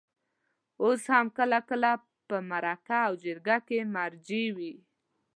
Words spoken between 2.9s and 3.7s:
او جرګه